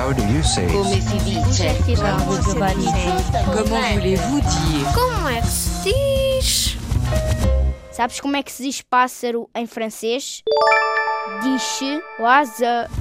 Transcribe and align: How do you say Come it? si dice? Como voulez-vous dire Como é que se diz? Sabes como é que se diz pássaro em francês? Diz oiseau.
How 0.00 0.14
do 0.14 0.22
you 0.32 0.42
say 0.42 0.66
Come 0.72 0.86
it? 0.94 1.02
si 1.02 1.18
dice? 1.18 1.94
Como 3.44 3.64
voulez-vous 3.64 4.40
dire 4.40 4.86
Como 4.94 5.28
é 5.28 5.42
que 5.42 5.46
se 5.46 5.92
diz? 5.92 6.78
Sabes 7.92 8.18
como 8.18 8.34
é 8.34 8.42
que 8.42 8.50
se 8.50 8.62
diz 8.62 8.80
pássaro 8.80 9.50
em 9.54 9.66
francês? 9.66 10.42
Diz 11.42 11.80
oiseau. 12.18 12.99